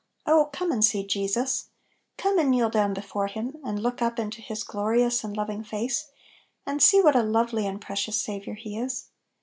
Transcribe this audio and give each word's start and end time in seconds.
Oh 0.25 0.49
"Come 0.51 0.71
and 0.71 0.83
see" 0.83 1.05
Jesus 1.05 1.69
I 2.17 2.21
Come 2.23 2.39
and 2.39 2.49
kneel 2.49 2.71
down 2.71 2.91
before 2.95 3.27
Him, 3.27 3.57
and 3.63 3.77
look 3.83 4.01
up 4.01 4.17
into 4.17 4.41
His 4.41 4.63
glorious 4.63 5.23
and 5.23 5.37
loving 5.37 5.63
face, 5.63 6.09
and 6.65 6.81
see 6.81 6.99
what 7.03 7.15
a 7.15 7.21
lovely 7.21 7.67
and 7.67 7.79
precious 7.79 8.19
Saviour 8.19 8.55
He 8.55 8.79
is! 8.79 9.09